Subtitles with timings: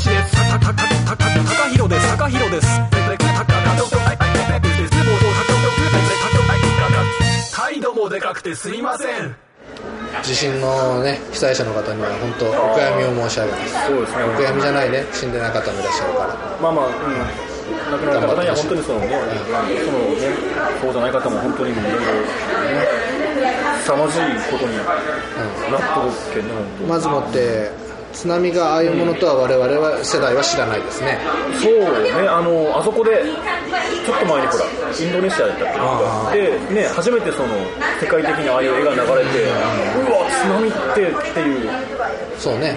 [0.00, 0.32] しです。
[0.32, 2.66] たたたたたた高弘です高弘です
[7.54, 9.36] 態度もでかくてすいません
[10.22, 16.94] 地震のね被災者の方には本当お悔やみを申し上げますそうですねお悔やみじゃないね死んでない方もいらっしゃるからまあまあ、うん、
[17.92, 20.32] 亡くなられた方には本当にそのね、そのね、
[20.80, 23.00] そうじゃない方も本当にもういろいろ、ね、
[23.84, 24.96] 凄まじいことになっ
[26.32, 27.70] てるけどね、まずもって
[28.12, 31.18] 津波がああいうものとは我々は世代は知らないですね。
[31.62, 31.72] そう
[32.02, 33.22] ね、あの、あそこで、
[34.04, 34.64] ちょっと前にほら、
[34.98, 37.48] インドネシアだったっけああで、ね、初めてその、
[38.00, 39.50] 世界的にああいう絵が流れて、う
[40.10, 41.70] わ、津波ってっていう、
[42.38, 42.74] そうね、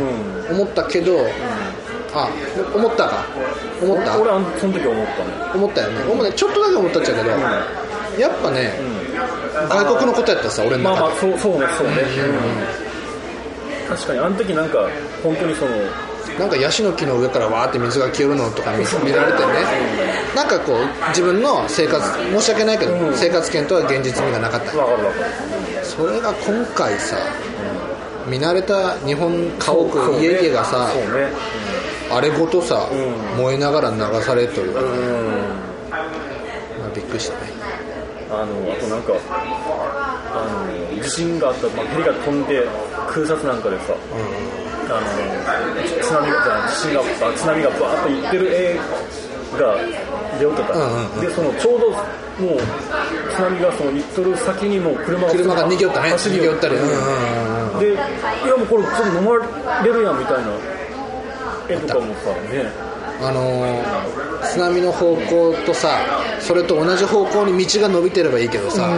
[0.52, 1.18] 思ったけど、
[2.14, 2.30] あ
[2.76, 3.26] 思ったか？
[3.82, 4.20] 思った？
[4.20, 5.32] 俺、あのその時思ったね。
[5.56, 7.30] 思ったよね、僕もねちょっとだけ思ったっちゃうけど、
[8.22, 8.80] やっぱね、
[9.68, 11.96] 外国のことやったらさ俺の中で、まあまあ、そうそうね、そうね。
[13.96, 14.90] 確かに、あの時なんか、
[15.22, 15.72] 本当にその、
[16.40, 19.54] なんかヤシの木の上からわーって水が消えるのとか見見られてね、
[20.36, 24.72] なんかこう自分の生活申し訳ないけど、生活圏とは現実味がなかった。
[25.84, 27.18] それが今回さ、
[28.28, 31.28] 見慣れた日本家屋家々がさそうね。
[32.10, 32.88] あれごとさ、
[33.38, 34.88] 燃えながら流されというか、うん。
[35.90, 37.52] まあ、びっくりしたね。
[38.30, 39.14] あの、あとなんか、
[40.32, 40.73] あの、
[41.04, 42.64] 地震があった、まあ、ヘリが飛んで、
[43.10, 43.94] 空撮なんかでさ、
[44.90, 48.76] あの、津波が、地震が、あ津波がバーッと行ってる絵
[49.58, 49.76] が
[50.38, 51.22] 出よったから、うんうんうん。
[51.22, 51.98] で、その、ちょうど、も
[52.56, 52.60] う、
[53.36, 56.10] 津波がその行っとる先にもう車が、車が逃げよったね。
[56.12, 57.80] 走りよ逃げよったり、うんうんうんうん。
[57.80, 60.44] で、いやもうこれちょっと飲まれるやんみたいな
[61.70, 62.72] 絵とかもさ、ね、
[63.22, 65.88] あのー津波の方向とさ
[66.44, 68.90] それと同じ方向に道が伸びてればいいけどさ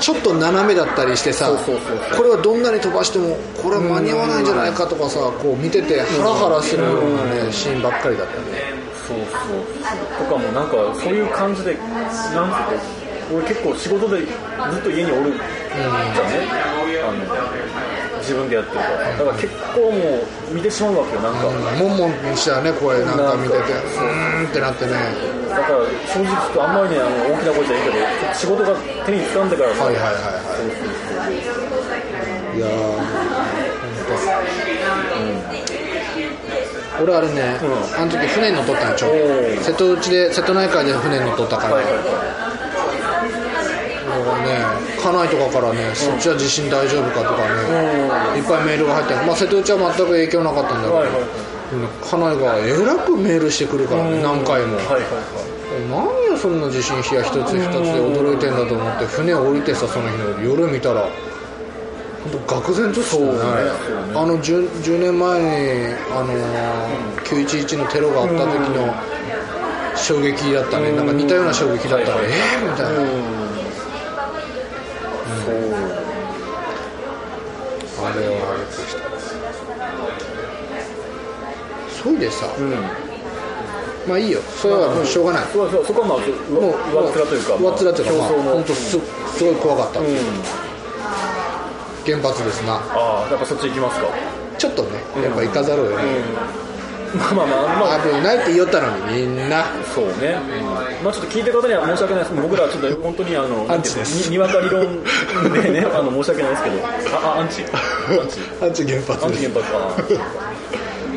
[0.00, 1.52] ちょっと斜めだったりしてさ
[2.16, 8.86] これはどんなに飛ばしてもこれは間に合わないんじゃないかとかさこう見ててハラハラするようなねシーンばっかりだったね。
[9.06, 9.62] そうそう
[10.18, 11.74] とかもなんかそういう感じで
[12.34, 12.72] なんか
[13.32, 16.48] 俺結構仕事でずっと家におるじゃね、
[17.02, 17.18] あの
[18.26, 18.98] 自分でやってるから。
[19.16, 20.18] だから結構も
[20.50, 23.62] う見てしまうわけよなんか、もんもんしたねこれなんか見てて。
[23.62, 24.92] うーんってなってね。
[25.48, 25.78] だから
[26.10, 27.82] 正直とあんまりねあの大きな声じゃいい。
[27.86, 28.74] けど仕事が
[29.06, 30.12] 手に掴んでからさ、はいはいはい。
[30.12, 31.36] はい
[32.56, 33.04] いやー本
[36.98, 37.42] 当俺あれね、
[37.98, 39.08] あの時船に乗っとったんちょ
[39.60, 42.00] 瀬戸内で瀬戸内海で船に乗っとったから、はいはいだ
[44.24, 44.64] からね
[45.06, 51.16] 家内とかからね、そっちは地震大丈夫かとかね、いっぱいメールが入ってまあ、瀬戸内は全く影響なかったんだけど、はいはい
[51.66, 55.90] 家内がえらくメールしてくるからね、何回も、はいはいはい。
[55.90, 57.58] 何よそんな地震日や一つ一つで
[57.98, 61.08] 驚いてんだと思って船降りてさその日の夜見たら
[62.30, 63.26] 本当愕然としたね。
[63.26, 63.40] そうね。
[64.14, 68.94] あの 10, 10年前に、あのー911のテロがあった時の
[69.96, 70.92] 衝撃だったね。
[70.92, 72.28] なんか似たような衝撃だったね。
[72.30, 73.00] えーみたいな、
[77.98, 79.02] あれはびっくりした
[82.02, 82.46] そいでさ、
[84.06, 84.40] まあいいよ。
[84.42, 88.98] それはもうしょうがない、そうそうそこはまあもう上っ面というか上っ面というか、まあ、本当す
[89.36, 90.06] すごい怖かった、うん。
[92.06, 92.74] 原発ですな。
[92.74, 94.06] ああやっぱそっち行きますか。
[94.56, 96.06] ちょっとねやっぱ行かざるを得ない、
[97.14, 97.78] まあまあまあ。
[97.78, 99.64] まあ危ないって言おったのにみんな。
[99.94, 100.36] そうね、
[101.02, 102.34] まあちょっと聞いてる方には申し訳ないです。
[102.34, 104.28] けど僕らはちょっと本当にあのアンチです。
[104.28, 105.02] ににわか理論
[105.62, 106.76] でね あの申し訳ないですけど。
[107.16, 107.62] ああアンチ？
[107.62, 107.66] ア
[108.24, 109.24] ンチアンチ原発。
[109.26, 109.78] アンチ原発か。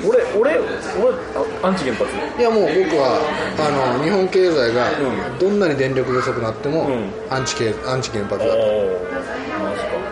[0.07, 2.09] 俺俺俺あアンチ原発？
[2.39, 3.19] いやもう僕は
[3.59, 4.87] あの日本経済が
[5.39, 7.11] どんなに電力不足になっても、ん。
[7.29, 8.47] アンチ系アンチ原発ああ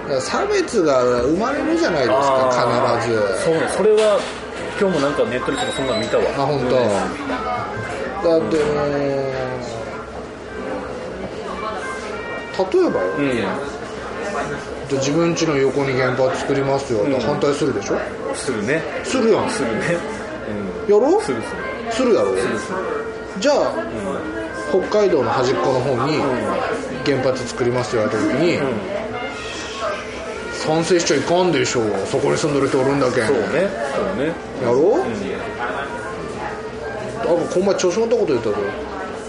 [0.09, 3.44] だと差別が生まれるじゃないですか必ず。
[3.44, 4.20] そうねそれは
[4.80, 6.24] 今日もなんかネットでとそんなん見たわ。
[6.38, 6.76] あ本当。
[8.30, 8.62] だっても
[12.64, 13.28] う例えばよ、うん。
[14.88, 17.98] で自分家の横に原発作りますよ、って反対するでしょ？
[18.36, 18.84] するね。
[19.04, 19.50] するやん。
[19.50, 19.97] するね。
[20.88, 21.22] やろう？
[21.22, 21.64] んするする。
[21.91, 22.35] するやろ
[23.40, 23.73] じゃあ、
[24.70, 26.18] 北海道の端っこの方に
[27.06, 28.59] 原発作りますよって時に、
[30.67, 33.28] 賛成しちゃいかんでしょそこに住んでる人おるんだけん。
[33.28, 33.43] そうね。
[33.96, 34.34] そうね。
[34.61, 34.97] やろ、
[37.22, 38.55] あこの前調子乗ったこと言ったぞ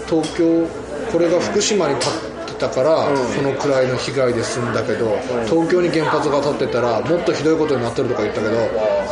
[0.09, 0.67] 東京
[1.13, 2.15] これが福島に建っ
[2.47, 8.57] てたから、そのくらいの被害で済んだけど、東京に原発が建ってたらもっとひどいことになってるとか言ったけど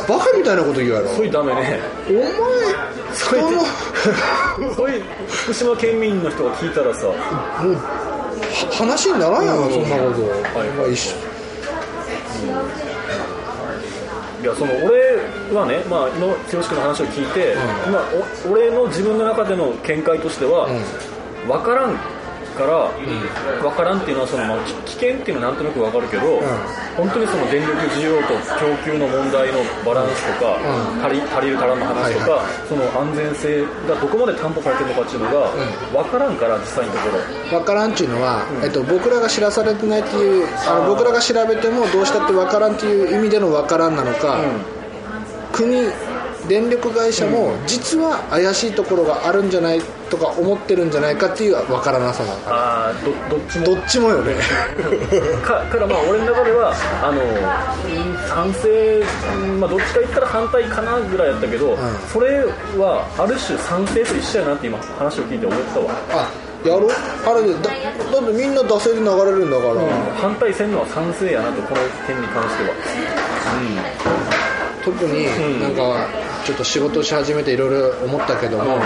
[0.06, 1.08] バカみたいなこと言うやろ。
[1.08, 1.80] それダメね。
[2.08, 2.22] お前
[3.14, 3.40] それ
[4.74, 7.06] それ福島県民の人が聞いたらさ。
[7.06, 10.68] もうは話にならんやろ、そんなこと、はい。
[10.70, 10.86] まあ
[14.48, 15.16] やその俺
[15.54, 17.54] はね、まあ、の剛君の話を聞いて、
[17.90, 18.02] まあ、
[18.48, 20.68] お俺の自分の中での見解としては、
[21.46, 22.17] 分からん
[22.58, 22.90] から、
[23.62, 26.42] 分からんっていうのはその、まあ、き危険っていうのはなんとなく分かるけど、
[26.98, 30.58] 本当にその電力需要と供給の問題のバランスとか、
[31.06, 37.22] 足り足りる足らんの話とか、はその安全性がどこまで担保されてるのかっていうのが分からんから実際のところ。
[37.62, 44.38] 分からんっていうのは、えっと、僕らが知らされてないっていうあの僕らが調べてもどうしたって分からんっていう意味での分からんなのか、
[45.52, 45.88] 国
[46.48, 49.80] 電力会社も実は怪しいところがあるんじゃない
[50.10, 53.64] とか思ってるんじゃないかっていう分からなさなのかあーどどっちも。
[53.66, 54.34] どっちもよね。
[55.44, 56.72] かからまあ俺の中では
[57.04, 59.02] あのうん賛成、
[59.44, 61.76] うんまあ、どっちか言ったら反対かなぐらいやったけど、
[62.10, 62.44] それ
[62.80, 66.30] はある種賛成と一緒やなって今話を聞いて思ったわ、あ
[66.64, 69.84] やろあれでだだってみんな惰性で流れるんだから、
[70.16, 72.72] 反対せんのは賛成やなとこの件に関しては。
[74.84, 75.26] 特に
[75.60, 76.08] なんか
[76.44, 78.78] ちょっと仕事し始めていろいろ思ったけども、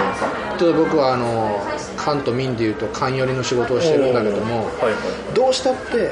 [0.58, 1.60] ちょっと僕はあの
[1.96, 5.34] 関と民でいうと官寄りの仕事をしてるんだけども、はいはい。
[5.34, 6.10] どうしたって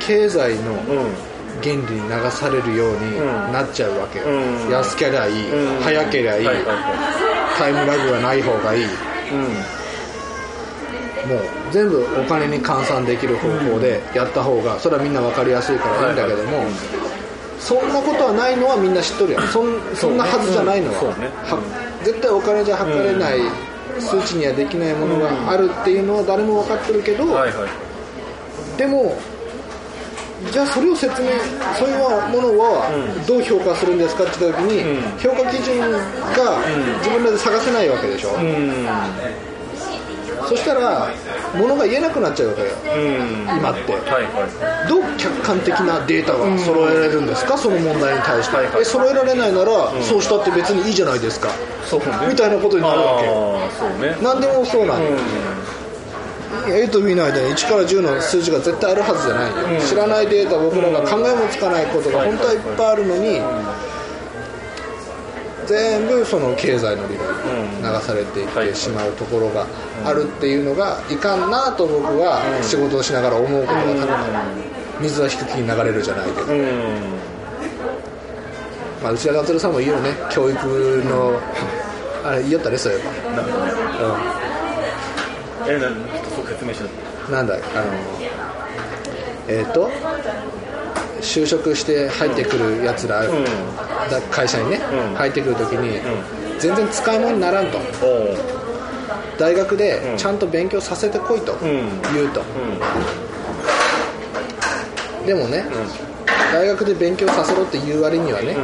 [0.00, 0.78] 経済のうん。
[0.78, 1.28] うん
[1.62, 3.18] 原理に流されるように
[3.52, 4.70] なっちゃうわけよ、うん。
[4.70, 5.82] 安けりゃいい、うん。
[5.82, 6.46] 早けりゃいい、
[7.58, 8.82] タイムラグがない方がいい。
[8.82, 8.88] いうん。
[11.28, 11.40] もう
[11.72, 16.62] 全部お金に換算できる方法でやった方がそれはみんな分かりやすいからいいんだけども、
[17.68, 19.46] そんなことはないのはみんな知っとるやん。
[19.48, 21.28] そんそんなはずじゃないのは,、ね。
[21.44, 21.60] は
[22.02, 23.40] 絶対お金じゃ測れない、
[24.00, 28.78] 数値にはできないものがあるっていうのは誰も分かってるけど、はいはい。
[28.78, 29.12] でも
[30.50, 31.28] じゃあそれを説明
[31.76, 31.98] そういう
[32.32, 32.88] ものは
[33.26, 35.18] どう評価するんですかって言った時に、うん。
[35.20, 36.64] 評価基準が
[37.04, 38.88] 自分らで探せないわけでしょ、うん
[40.48, 41.10] そしたら
[41.54, 42.68] 物が言えなくなっちゃうわけよ。
[42.96, 43.58] うん。
[43.58, 43.92] 今って。
[43.92, 44.88] はいはい。
[44.88, 48.82] どう客観的なデータが揃えられるんですか、その問題に対して、はいはい。
[48.82, 51.48] え揃えられないなら、そうしたって別にいいじゃないですか。
[52.28, 54.16] みたいなことになるわけそうね。
[54.22, 59.74] 何でもそうなんよ、う A と B の間に1から10の数字が絶対あるはずじゃない。
[59.74, 63.40] よ、知らないデータ僕らが考えもつかないことが本当はいっぱいあるのに、
[65.68, 67.26] 全部その経済の理論
[67.70, 69.66] に流されていってしまうところが
[70.04, 74.06] あるっていうのがいかんなと僕は仕事をしながら思うことが多々
[75.00, 76.56] 水は低きに流れるじゃないけど、んうん。
[79.02, 80.58] まあ、内田達さんもいいよね教育
[81.04, 81.38] の
[82.24, 83.04] あれ言いよったねそういえば、
[83.42, 83.44] う
[86.48, 86.84] 説明して
[87.28, 87.62] うん、なんだあの
[89.48, 89.90] えっ、と
[91.20, 93.26] 就職して入ってくるやつら、ん。
[93.28, 93.34] だ
[94.30, 95.14] 会社にね、うん。
[95.14, 96.00] 入ってくるときに、
[96.58, 97.78] 全然使い物にならんと。
[99.38, 100.16] 大学でうん。
[100.16, 101.58] ちゃんと勉強させてこいとん。
[102.14, 102.44] 言うと、う
[105.24, 105.26] ん。
[105.26, 105.64] でもね、
[106.52, 108.56] 大学で勉強させろって言う割にはね、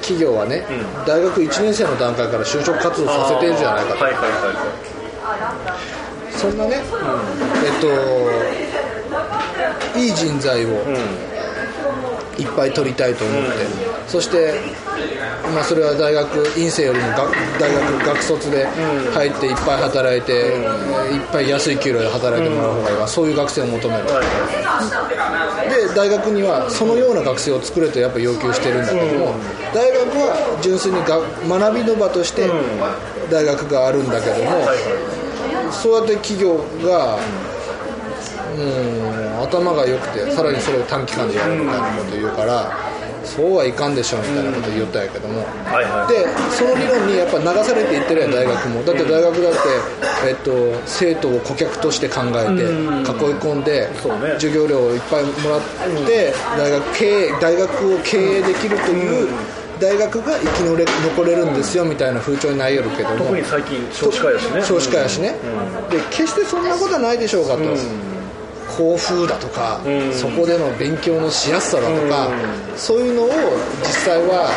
[0.00, 0.72] 企業はね、う
[1.06, 4.30] 大学1年生の段階から就職活動させてるじゃないかと、はいはいはい
[6.30, 6.78] そんなね、え
[7.68, 7.72] っ
[9.92, 10.68] といい人材を
[12.40, 13.50] いっぱい取りたいと思って、
[14.08, 14.54] そして、
[15.54, 17.26] まあ、それは大学院生よりもが
[17.58, 18.66] 大学学卒で
[19.12, 25.70] 入っていっぱい働いて、いっぱい安い給料で働いてもらう方がいいわ、そういう学生を求める、はい。
[25.88, 29.34] で大学にはそのような学生を作れとやっぱ要求してるんだけども、
[29.74, 32.48] 大学は純粋にが学びの場として
[33.30, 34.50] 大学があるんだけども、
[35.72, 37.18] そうやって企業が、
[38.56, 42.70] うん、頭が良くてさらにそれを短期間でやるみたいなこと言うから、
[43.24, 46.12] そうはいかんでしょみたいなこと言ったんやけども、はいはい。
[46.12, 48.82] でその理論にやっぱ流されていってるやん大学も。
[48.84, 49.58] だって大学だって、
[50.28, 50.52] えっと、
[50.86, 53.94] 生徒を顧客として考えて囲い込んで、ね。
[54.34, 55.60] 授業料をいっぱいもらっ
[56.06, 59.28] て大学経営大学を経営できるという
[59.78, 63.16] 大学が生き残れるんですよみたいな風潮になりよるけども。
[63.16, 64.62] 特に最近少子化やしね。
[64.64, 65.34] 少子化やしね、
[65.90, 67.62] で決してそんなことはないでしょうかと、
[68.76, 70.12] 校風だとか、ん。
[70.12, 72.28] そこでの勉強のしやすさだとか、
[72.76, 73.28] そういうのを
[73.82, 74.50] 実際は、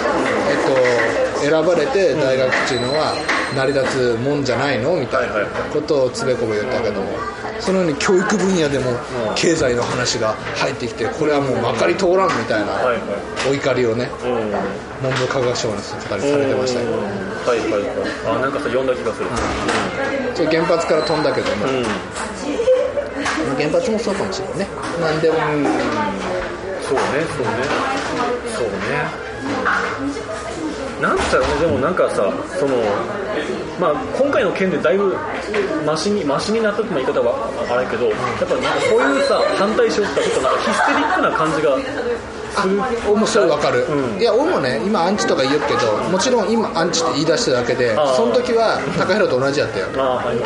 [0.50, 3.14] えっと、選ばれて大学っていうのは
[3.56, 4.96] 成り立つもんじゃないの？
[4.96, 7.08] みたいなことをつべこべ言ったけども、
[7.60, 8.92] そのように教育分野でも
[9.36, 12.80] 経済の話が入ってきてこれはもうまかり通らんみたいな
[13.50, 14.54] お怒りをねうん。
[15.04, 16.92] 文部科学省の方にされてましたよ、
[17.44, 18.38] はいはいはい。
[18.38, 19.28] あなんかさ読んだ気がする。
[20.34, 21.86] それ原発から飛んだけども、うん
[23.64, 24.68] 原発もそうかもしれないね
[25.00, 25.36] 何でも、
[26.82, 27.64] そうねそうね。
[28.52, 29.24] そうね。
[31.02, 32.78] なんつったらねでもなんかさその
[33.80, 35.18] まあ今回の件でだいぶ
[35.86, 41.76] マシにマシになったって言い方はあれけどやっぱなんかこういうさ反対しようってちょっとなんかヒステリックな感じが
[42.54, 42.80] する
[43.10, 44.22] 俺もそれ分かる、うん。
[44.22, 49.88] いや俺もね今アンチとか言うけどもちろん今アンチって言い出しただけでその時は高弘と同じやったよ。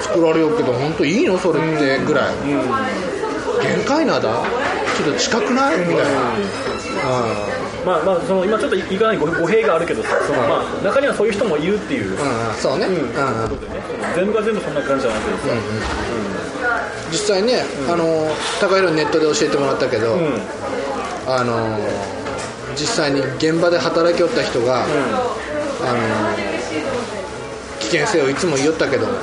[0.01, 2.35] 作られようけど本当いいのそれってぐらい、
[3.61, 4.43] 限界なだ？
[4.97, 5.79] ちょっと近くない？
[5.79, 6.03] みたいな、
[7.85, 10.09] まあまあその今ちょっといかない語語弊があるけどさ。
[10.25, 12.93] その、まあ、中にはそういう人もいるっていう、うんうんそうね、うん。
[12.93, 13.09] うん
[14.15, 15.55] 全部が全部そんな感じじゃなくてさ、
[17.11, 18.05] 実際ね、あの
[18.59, 20.39] 高弘ネットで教えてもらったけど、うん
[21.27, 21.77] あの
[22.75, 24.93] 実際に現場で働きよった人が、あの
[27.79, 29.17] 危険性をいつも言いよったけどもっ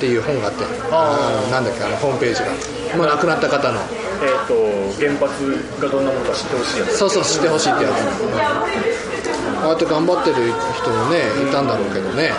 [0.00, 2.80] ていう本があってあのなんだっけあのホームページが。
[2.96, 3.80] もう亡くなった方の。
[4.20, 4.54] えっ、と
[5.00, 6.98] 原発がどんなものか知ってほしいやつ。
[6.98, 10.36] そうそう知ってほしいってやつ、ああやって頑張ってる
[10.74, 12.32] 人もねいたんだろうけどね。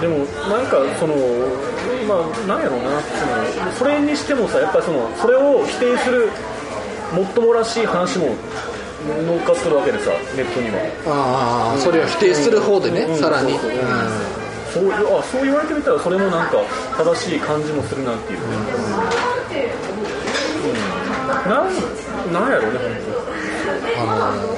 [0.00, 1.14] でもなんかその
[2.08, 3.00] まあなんやろうな。
[3.02, 6.30] そのそれにしてもさやっぱりそのそれを否定する
[7.12, 8.34] もっともらしい話も
[9.26, 10.78] 乗っかってるわけでさネットには。
[11.06, 13.58] ああそれを否定する方でね、さらに、うん。
[14.72, 16.58] そうあそう言われてみたらそれもなんか
[16.96, 18.48] 正しい感じもするなっていう、うん。
[21.50, 21.70] なん
[22.32, 22.78] なんやろうね
[23.96, 24.56] あの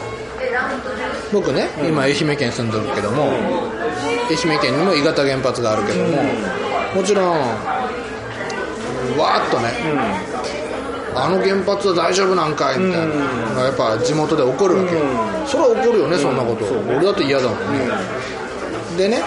[1.32, 3.30] 僕ね、今愛媛県住んでるけども、愛
[4.52, 6.22] 媛県にも伊方原発があるけども、
[6.94, 7.38] もちろん
[9.16, 9.72] わーっとね、
[11.14, 13.14] あの原発は大丈夫なんかいみたいな。
[13.14, 14.94] のがやっぱ地元で起こるわけ。
[14.94, 15.00] よ、
[15.46, 17.88] それは起こるよね、そんなこと、俺だって嫌だもんね、
[18.96, 19.22] でね、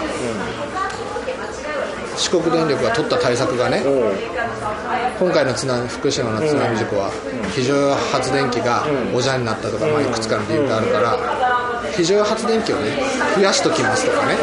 [2.16, 4.34] 四国電力が取った対策がね、うん。
[5.18, 7.10] 今回の津波福島の津波事故は
[7.54, 11.18] 非常発電機がおじゃになったとか、まあ、いくつかの理由があるから
[11.92, 12.98] 非常発電機をね
[13.36, 14.34] 増やしときますとかね、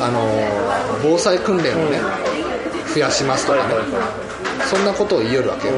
[0.00, 2.00] あのー防災訓練をね
[2.94, 3.74] 増やしますとかね
[4.74, 5.74] そんなことを言いよるわけよ、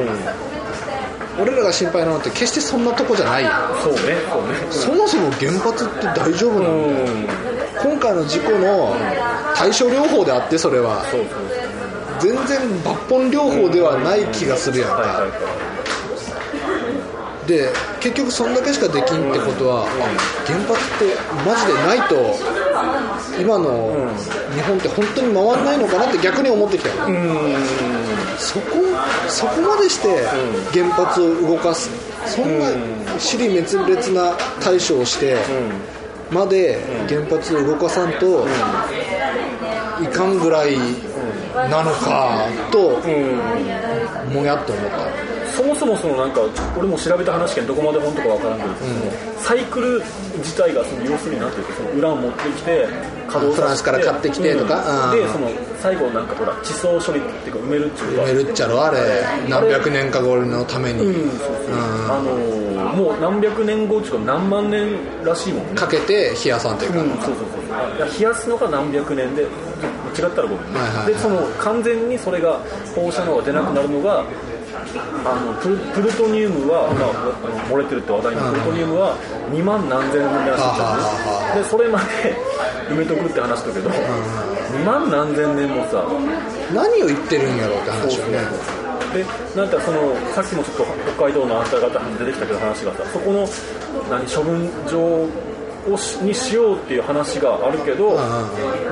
[1.39, 3.43] 俺らが心配なのって決してそんなとこじゃない。
[3.43, 3.49] よ
[3.83, 4.55] そうねそうね。
[4.71, 6.77] そもそも原発って大丈夫なの？
[6.87, 8.95] みたいな今回の事故の
[9.55, 11.03] 対処療法であってそれは。
[11.11, 11.29] そうそう
[12.19, 15.23] 全然抜本療法ではない気がするやんか、
[17.45, 19.87] で結局そんだけしかできんってことは、あ
[20.47, 21.13] 原発って
[21.45, 22.35] マジでないと
[23.39, 23.93] 今の
[24.55, 26.89] 日本って本当に回らないのかなって逆に思ってきた。
[26.89, 26.95] よ、
[28.37, 28.77] そこ
[29.27, 30.25] そこまでして
[30.73, 31.89] 原発を動かす。
[32.25, 32.65] そんな
[33.17, 35.37] 尻滅裂な対処をして
[36.29, 38.45] まで原発を動かさんと
[40.03, 40.77] いかんぐらい
[41.55, 42.99] なのかと
[44.33, 45.06] もやっと思った
[45.57, 46.41] そもそもそのなんか
[46.77, 48.93] 俺も調べた話けんどこまで本当かわからんけど、その
[49.41, 50.03] サイクル
[50.37, 52.87] 自体がその要するになんていうかそのウランを持ってきて
[53.25, 55.19] 稼働フランスから買ってきてとかうん。
[55.19, 55.49] うんでその
[55.81, 58.99] 最後なんかほら地層処理っていうか埋めるっていうか埋めるっちゃろあれ。
[59.49, 61.01] 何百年か後のために。
[62.09, 65.73] あのーもう何百年後っていうか何万年らしいもんね。
[65.75, 68.19] かけて冷やさんというか、うん、そうそうそう。
[68.19, 69.49] 冷やすのが何百年で違っ
[70.17, 71.13] たらごめんね、はいはいはい。
[71.13, 72.59] でその完全にそれが
[72.95, 74.23] 放射能が出なくなるのが
[74.95, 79.17] あのプルプルトニウムは、まあ、あの漏れてるって話題のプルトニウムは
[79.51, 82.35] 2万何千年らしいんはあはあはだよねでそれまで
[82.87, 86.07] 埋めとくって話だけど、2万何千年もさ
[86.71, 88.39] 何を言ってるんやろうって話よね。
[89.11, 89.23] で
[89.55, 93.47] なんかそのさっきもちょっと北海道のあんた方に出てきたけど話がさそこの
[94.09, 95.27] 何処分場
[95.91, 98.15] をしにしようっていう話があるけど、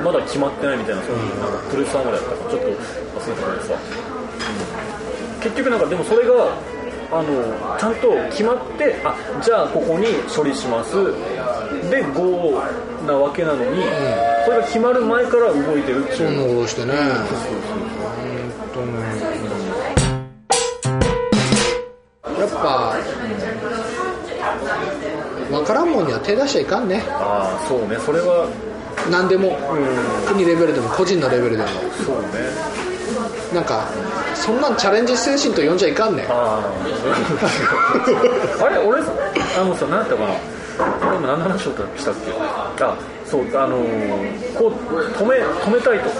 [0.04, 4.15] まだ決まってないみたいなそういうなんかプルサーまでやったかちょっと忘れたけどさ、うん
[5.46, 6.58] 結局なんかでもそれが
[7.12, 10.96] あのちゃんと決まってあじゃあここに処理します。
[11.88, 12.60] で GO
[13.06, 13.84] なわけなのに、
[14.44, 16.16] それが決まる前から動いてるっていう。
[16.16, 17.00] そんなことしてね本
[18.74, 18.92] 当ね
[22.40, 22.96] やっぱ
[25.48, 27.04] 分からんもんには手出しちゃいかんね。
[27.08, 27.96] ああそうね。
[28.04, 28.48] それは。
[29.12, 29.56] 何でも。
[30.26, 31.68] 国レベルでも個人のレベルでも。
[32.04, 32.95] そうね
[33.56, 33.88] なんか
[34.34, 36.60] そんなんチャレンジ精神と呼んじゃいかんねあ
[38.60, 39.10] あ あれ俺さ
[39.58, 40.28] あのさ何やったかな。
[41.08, 42.14] 俺今何の話をしたっ
[42.76, 42.94] けあ
[43.24, 46.10] そうあのーこう止め止めたいと。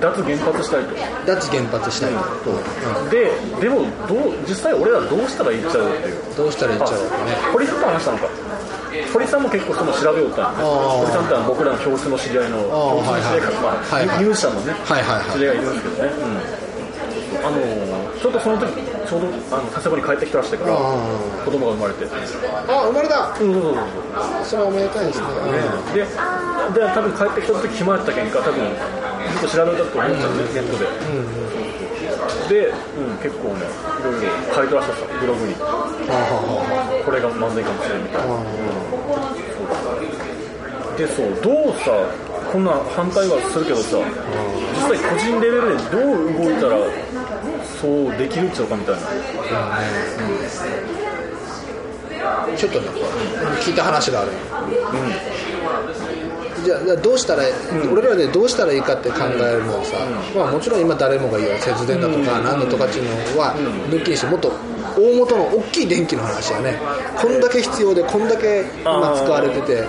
[0.00, 0.94] 脱原発したいと。
[1.26, 2.12] 脱原発したい
[2.44, 6.16] と、ででもどう実際俺らどうしたらいいっちゃうっていう。
[6.36, 7.36] どうしたらいいっちゃろうかね。
[7.52, 8.24] 堀さんと話したのか
[9.12, 10.98] 堀さんも結構その調べよったんであー。
[11.00, 14.24] 堀さんって僕らの教室の知り合いの教室の知り合いから、まあはいはい。
[14.24, 15.30] 入社のね、はいはいはい。
[15.32, 20.76] 知り合いがいるんですけどね、うん、あのーちょうどその時ちょうどあの佐世保に帰ってきたらしてからあ
[21.44, 22.06] 子供が生まれて。
[22.66, 23.28] あ生まれた。
[23.38, 25.26] うんそうそうそうそれはおめでたいですね、
[25.92, 28.64] でで多分帰ってきた時暇やったけんか多分
[29.36, 30.78] ずっと調べたと思うんだよね、ネット
[32.48, 33.68] で、で、うん、結構ね
[34.00, 35.52] いろいろ書いてらっしゃったブログに。
[35.54, 35.68] は
[36.08, 38.26] あはこれがまずいかもしれんみたい。
[38.26, 38.42] なあは
[40.98, 41.92] でそうどうさ
[42.50, 43.98] こんな反対はするけどさ
[44.74, 46.78] 実際個人レベルでどう動いたら
[47.78, 49.02] そうできるっちゃうかみたいな。
[52.26, 52.88] あちょっとね
[53.60, 54.32] 聞いた話がある。
[54.32, 54.38] よ
[56.64, 57.44] じゃあじゃあどうしたら、
[57.92, 59.98] 俺らでどうしたらいいかって考えるのはさ、
[60.34, 63.54] まあ、もちろん今誰もが言う節電だとか何だとかっていうのは
[63.88, 64.50] 抜きにしてもっと
[64.96, 66.78] 大元の大きい電気の話やね。
[67.20, 69.84] こんだけ必要でこんだけ今使われてて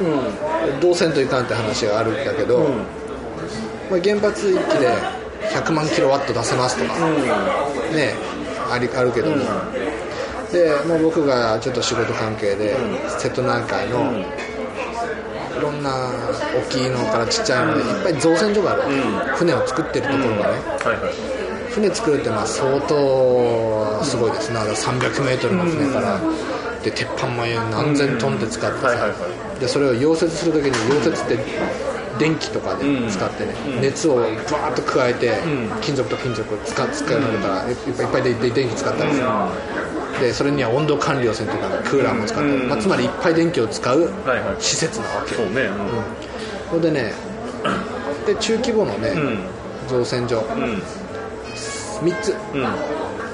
[0.82, 2.60] どうせんといかんって話があるんだけど、
[3.90, 4.94] まあ、原発1基で
[5.50, 7.00] 100万キロワット出せますとか、
[7.94, 8.14] ね
[8.70, 9.38] ありあるけども、
[10.52, 12.76] でもう僕がちょっと仕事関係で、
[13.18, 14.12] 瀬戸内海の、
[15.58, 15.90] いろんな
[16.54, 18.82] 大きいのからちっちゃいのでいっぱい造船所がある、
[19.38, 21.37] 船を作ってるところがね、はいはい
[21.78, 26.20] 船作るってまあ相当すごいですね、300メートルの船から、
[26.84, 29.14] で鉄板も何千トンって使ってさ、
[29.60, 31.38] でそれを溶接するときに溶接って
[32.18, 35.38] 電気とかで使ってね、熱をバーッと加えて、
[35.82, 39.28] 金属と金属を使使うから、いっぱいいっぱいでで電気使ったりする、
[40.20, 44.10] でそれには温度管理をせんとかクーラーも使ったり、まあ、つまりいっぱい電気を使う
[44.58, 45.36] 施設なわけ。
[45.36, 45.70] よ、そうね。
[46.70, 47.14] それでね
[48.26, 49.40] で中規模のね、うん。
[49.88, 50.44] 造船所
[52.02, 52.36] うんうん3つ。
[52.54, 52.66] うん。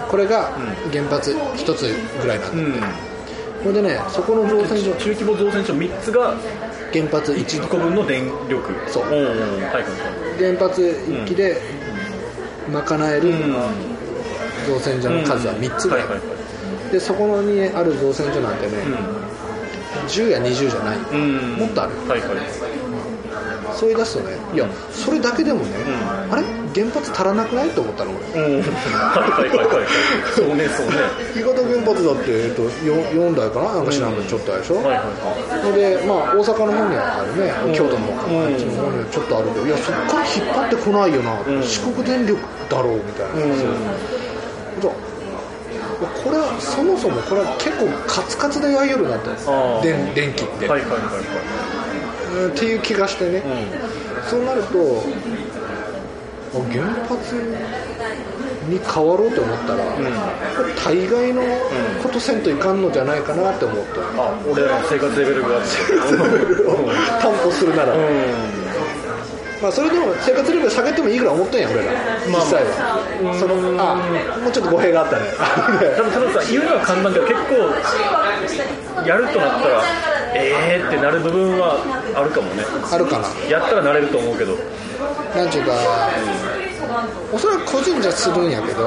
[0.10, 0.52] これが
[0.92, 2.74] 原発1つぐらいなんだ、うん。
[3.64, 4.94] これでねそこの造船所。
[4.96, 6.36] 中規模造船所3つが
[6.92, 8.74] 原発1 1個分の電力。
[8.88, 9.04] そう。
[10.38, 11.62] 原発1基で
[12.72, 13.34] 賄える
[14.68, 16.06] 造船所の数は3つぐらい、
[16.92, 18.74] でそこにある造船所なんてね、
[20.08, 21.56] 10や20じゃない、うん。
[21.58, 21.92] もっとある。
[22.08, 22.30] はいはい。
[23.74, 25.72] そう言い出すとねいやそれだけでもね、
[26.30, 26.44] あれ？
[26.74, 27.70] 原発足らなくない？
[27.70, 28.42] と思ったの俺。
[28.42, 28.62] うん。
[28.98, 29.88] はいはいはいはい。
[30.36, 30.94] そうねそうね。
[31.36, 33.74] 新潟原発だって、えっと、4, 台かな？
[33.76, 35.04] なんか知らんけどちょっとあるでしょ、はいはいは
[35.64, 38.54] それで、まあ、大阪の方にはあるね、京都の方かな、うん。
[38.54, 43.56] あっちの方にはちょっとあるけど、いや、そっから引っ張ってこないよな、四国電力だろうみたいな、
[44.82, 44.92] そう。
[46.24, 49.32] これはそもそもこれは結構カツカツでやりよるなと。
[49.48, 49.84] あー。
[49.84, 51.00] 電電気って、いはいはいはい。
[52.44, 52.52] うん。
[52.52, 53.42] っていう気がしてね、
[54.30, 55.63] そうなるとあ
[56.72, 57.36] 原発
[58.70, 60.02] に変わろうと思ったら、こ
[60.64, 61.42] れ大概の
[62.02, 65.50] ことせんといかんのじゃないかなって思って、あ俺らの生活レベルが
[67.22, 67.94] 担保するなら。
[67.96, 68.02] うん。
[69.62, 71.92] まあ、それでも生活レベル下げてもいいぐらい思ってんや俺ら、
[72.28, 72.64] 実際。
[72.66, 73.96] はそのあ
[74.44, 75.24] もうちょっと語弊があったね。
[75.96, 79.82] 多分多分さ言うのは簡単だけど結構やるとなったら
[80.36, 81.80] えーってなる部分は
[82.14, 82.66] あるかもね。
[82.92, 83.30] あるかな。
[83.48, 84.58] やったらなれると思うけど
[85.36, 85.74] なんちゅうか、
[87.34, 88.84] おそらく個人じゃするんやけど、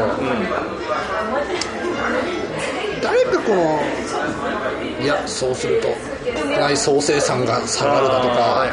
[3.03, 3.81] 誰かこの
[5.01, 5.89] いやそうすると
[6.59, 8.67] 内総生産が下がるだとか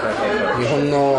[0.60, 1.14] 日本の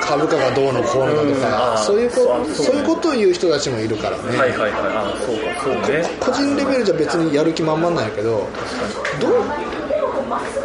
[0.00, 4.22] か株価がどうのこうのだとかーそういうこそういうことを言う人たちもいるからね、
[6.20, 8.48] 個人レベルじゃ別にやる気満々なんやけど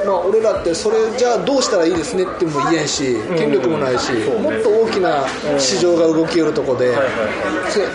[0.06, 5.26] まあ俺らってそれじゃあどうしたらいいですねっても言えんし権力もないし、もっと大きな
[5.60, 6.96] 市場が動きよるとこで、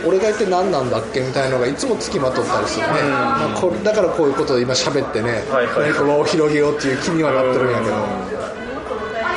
[0.06, 7.92] 俺が言って何なんだっけみたいなのがいつもつきまとったりするね、まあ、これだからこういうことを今喋ってね、はいはい輪を広げようっていう気にはなってるんやけど、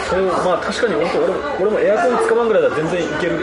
[0.10, 3.40] そうまあ確かに本当俺も俺もエアコン使わんぐらいだ全然いける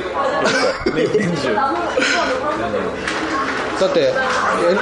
[1.36, 1.54] 中
[3.80, 4.14] だってえ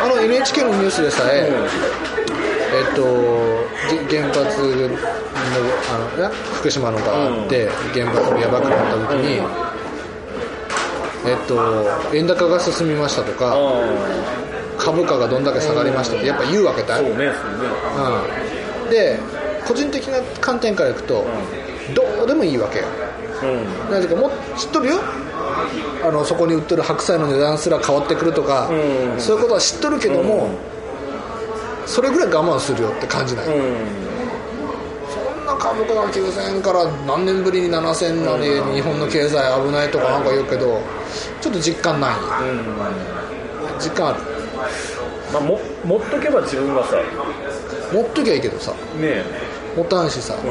[0.00, 3.08] あの NHK のニュースでさえ、えっと、じ
[4.14, 4.96] 原発の
[5.34, 9.40] あの、ね、福島のがあって、原発がやばくなった時に、
[11.26, 11.58] えっと、
[12.14, 13.82] 円高が進みましたとかあ
[14.78, 17.32] 株価がどんだけ下がりましたってやっぱ言うわけだよ、あそうね。
[18.84, 19.18] うん、で
[19.66, 21.24] 個人的な観点からいくと、
[21.94, 22.84] どうでもいいわけよ。
[23.40, 23.64] そうん。
[23.90, 25.00] なぜかもう知っとるよ？
[26.04, 29.20] あのそこに売ってる白菜の値段すら変わってくるとか、うん。
[29.20, 30.50] そういうことは知っとるけども、
[31.86, 34.03] それぐらい我慢するよって感じない、うん
[35.58, 40.80] 株価が9000円から何年ぶりに7000円なり、日本の経済危ないとかなんか言うけど
[41.40, 42.10] ちょっと実感ない。
[42.10, 42.16] ん。
[42.16, 44.20] や実感ある。
[45.32, 46.96] まあも持っとけば自分がさ。
[46.96, 47.02] ね
[47.92, 48.72] 持っときゃいいけどさ。
[49.00, 49.24] え。
[49.76, 50.34] 持たんしさ。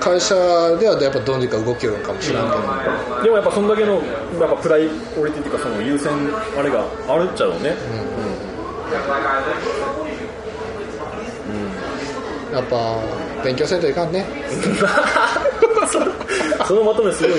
[0.00, 0.34] 会社
[0.78, 3.96] ではやっぱどうにか動きよるかもしれんけど、でもやっぱそんだけの
[4.40, 4.86] やっぱプライ
[5.20, 6.10] オリティっていうかその優先
[6.58, 7.76] あれがあるっちゃうね、
[12.50, 12.96] やっぱ
[13.44, 14.24] 勉強せんといかんね。
[16.66, 17.36] そのまとめすごいな。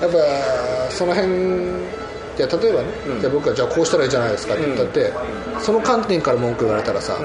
[0.00, 0.18] やっぱ
[0.90, 1.32] その辺
[2.36, 2.88] じゃあ例えばね、
[3.20, 5.12] じゃあ僕がじゃあこうしたらいいじゃないですかって言ったって、
[5.60, 7.18] その観点から文句言われたらさ、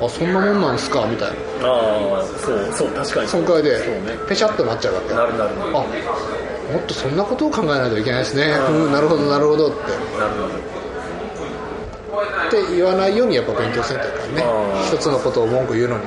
[0.00, 1.28] あそんなもんなんですかみたい
[1.60, 1.68] な。
[1.68, 3.28] ああそうそう確かに。
[3.28, 3.82] そのくらいでね。
[4.28, 5.14] ペシャッとなっちゃうわけ。
[5.14, 5.70] なるなるなる。
[5.70, 5.84] あ
[6.72, 9.76] もっとそんなことを考えないといけないですね、うん、なるほどなるほどって。
[10.18, 10.74] なるなる
[12.48, 14.44] って言わないようにやっぱ勉強せんというからね。
[14.86, 16.04] 一つのことを文句言うのに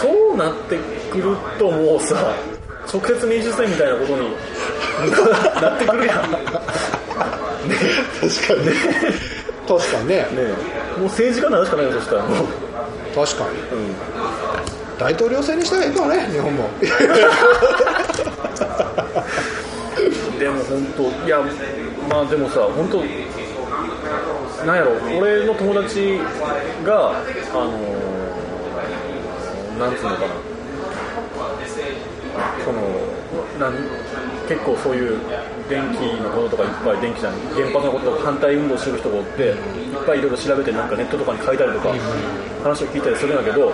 [0.00, 0.76] そうなって
[1.10, 2.34] くるともうさ
[2.92, 4.30] 直接20歳みたいなことに
[5.62, 6.30] な ってくるやん。
[6.30, 6.38] ね
[8.20, 8.66] 確かに。
[8.66, 8.72] ね
[9.68, 10.14] 確かにね。
[10.16, 10.24] ね
[10.96, 12.22] もう政治家になるしかないよそしたら。
[12.22, 12.46] もう、
[13.14, 13.48] 確かに。
[14.98, 16.68] 大統領制にしたらいいかもね日本も。
[20.38, 21.38] でも本当いや
[22.08, 23.04] まあでもさ本当
[24.64, 24.92] なんやろ。
[25.18, 26.18] 俺の友達
[26.84, 27.22] があ
[27.54, 28.07] のー
[29.78, 30.34] なんつうのかな。
[32.64, 32.80] その
[33.58, 33.74] なん
[34.48, 35.18] 結構そういう
[35.68, 37.34] 電気のこととかいっぱい電気じゃん。
[37.54, 39.56] 原発のこととか反対運動してる人がおっていっ
[40.06, 41.94] ぱいいろいろ調べてなんかネットとかに書いたりとか
[42.62, 43.72] 話を聞いたりするんだけど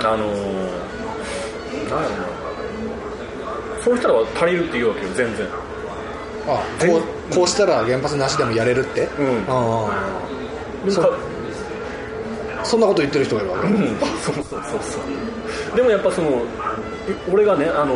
[0.00, 0.26] あのー
[1.90, 2.26] なんやろな。
[3.82, 5.46] そういう人らは足りるって言うわけよ全然。
[6.48, 6.98] あこ
[7.30, 9.44] うこうしたら原発なしでもやれるって、うん。
[9.48, 9.88] あ
[12.66, 13.98] そんなこと言ってる人がいるわけ、うん。
[14.20, 15.76] そうそうそうそう。
[15.76, 16.32] でもやっぱそのい
[17.30, 17.94] 俺がねあの、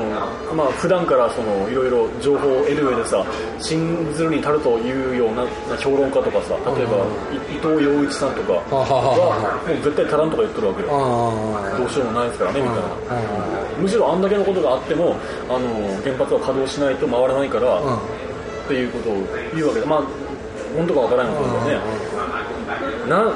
[0.54, 3.24] まあ普段からそのいろいろ情報を得る上でさ
[3.59, 5.44] 信ずるに足るというような
[5.78, 6.96] 評論家とかさ例えば、
[7.33, 10.88] い伊藤洋一さんとかはもう絶対足らんとか言ってるわけよ。
[10.90, 12.83] あどうしようもないですからねみたいな。
[13.11, 13.20] あ
[13.80, 15.16] むしろあんだけのことがあっても
[15.48, 15.66] あの
[16.02, 17.96] 原発は稼働しないと回らないから、うん。
[17.96, 19.14] っていうことを
[19.52, 20.02] 言うわけでまあ
[20.76, 21.80] 本当かわからないのかね、
[23.09, 23.35] な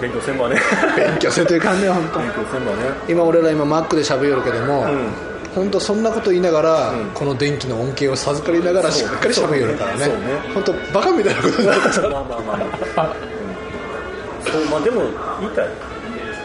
[0.00, 0.56] 勉強せんばね。
[0.96, 2.78] 勉強せんといかんね本当勉強せんばね。
[3.08, 5.12] 今俺ら今マックで喋るけども、ん。
[5.54, 10.04] 本当そんなこと言いながら、この電気の恩恵を授かりながらしっかり喋るからね。
[10.04, 10.20] そうね。
[10.54, 12.56] 本当バカみたいなことになってまあまあまあ
[12.96, 15.02] まあ、うん、そうまあでも
[15.40, 15.68] 言いたい。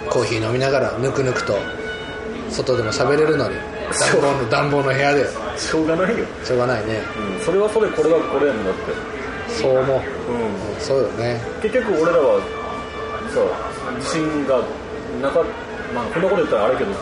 [0.09, 1.57] コーヒー飲みながらぬくぬくと
[2.49, 3.55] 外でも喋れるのに
[3.89, 5.25] 暖房の暖房の部屋で。
[5.57, 7.01] しょうがないよ、しょうがないね。
[7.37, 8.81] うん、それはそれこれはこれやもんだって、
[9.49, 11.41] そう思う、うん、そうよね。
[11.61, 12.41] 結局俺らは
[13.35, 13.41] さ
[13.99, 14.63] 地震が
[15.21, 15.43] なか
[15.93, 16.99] まあこんなこと言ったらあれけどさ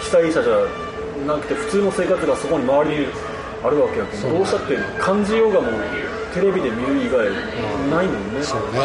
[0.00, 0.58] 被災者じゃ
[1.26, 3.06] なくて普通の生活がそこに周りに
[3.62, 5.72] あるわけやけどどうしたって感じようがもう
[6.34, 7.30] テレビで見る以外
[7.90, 8.78] ないもんね、そうね。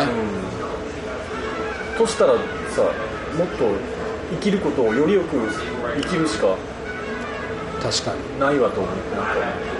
[1.93, 1.97] うん。
[1.97, 2.33] としたら
[2.69, 2.81] さ
[3.37, 3.69] もっと
[4.31, 5.37] 生きることをよりよく
[6.01, 6.55] 生きるしか
[7.81, 8.39] 確かに。
[8.39, 9.72] ないわと思うなんか、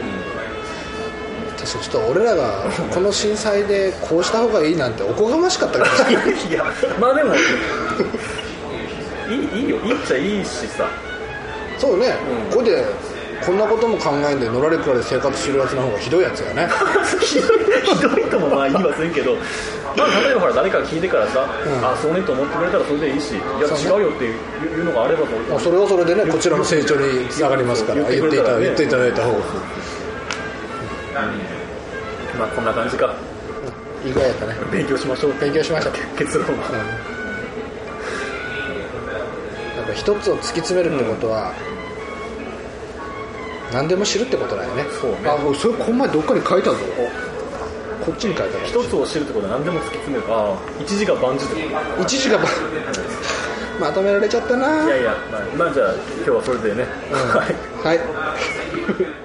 [1.65, 6.65] ちょっと俺らがこの震災でこうした方がいいなんておこがましかったかもしれないいや
[6.99, 7.38] まあでもい
[9.30, 9.78] いいいよ。
[9.78, 10.88] いいっちゃいいしさ。
[11.78, 12.08] そうね、
[12.47, 12.56] うん。
[12.56, 12.86] これで
[13.45, 16.67] こんなことも考えんでのらりくらり生活してるやつの方がひどいやつやね。
[17.21, 17.60] ひどい
[17.95, 19.36] ひどいともまあ言いませんけど、
[19.97, 21.45] まあ、例えばほら誰かが聞いてからさ、ん。
[21.86, 23.43] あそうねと思ってくれたらそれでいいしいや
[23.97, 28.65] 違うよっていうのがあればとまあそれはそれでねこちらの成長につながりますから言言ってていたらね。
[28.65, 29.38] た言っていただいた方が
[32.38, 33.13] まあこんな感じか。
[34.06, 34.56] 意外やったね。
[34.72, 35.39] 勉強しましょう。
[35.39, 35.91] 勉強しました。
[36.17, 36.54] 結論は、
[39.78, 41.54] なんか一つを突き詰めるってことは、
[43.72, 44.84] 何でも知るってことだよね。
[45.00, 45.17] そうね。
[45.26, 46.78] あそれこの前どっかに書いたぞ。
[48.06, 50.34] こっちに書いた一つを知るってことは何でも突き詰める。
[50.34, 51.69] ああ一時が万事ってこ
[52.02, 52.43] 一時がば
[53.80, 54.84] まとめられちゃったな。
[54.84, 57.96] といやいや、まあ、まあじゃあ今日はそれでね、はい。
[57.96, 59.23] はい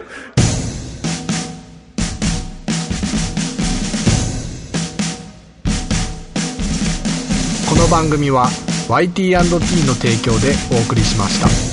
[7.89, 8.47] の番組は
[8.89, 11.68] YT&T の提供でお送りしました。